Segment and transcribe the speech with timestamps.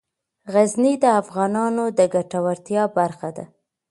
[0.53, 3.45] غزني د افغانانو د ګټورتیا برخه ده.